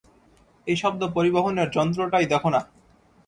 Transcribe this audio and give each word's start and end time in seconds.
এই 0.67 0.77
শব্দ 0.77 1.01
পরিবহনের 1.13 1.67
যন্ত্রটাই 1.69 2.25
দেখো 2.25 2.49
না। 2.49 2.61